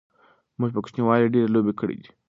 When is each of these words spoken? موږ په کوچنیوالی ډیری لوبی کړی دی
موږ 0.59 0.69
په 0.73 0.79
کوچنیوالی 0.83 1.31
ډیری 1.33 1.51
لوبی 1.53 1.73
کړی 1.79 1.95
دی 2.01 2.09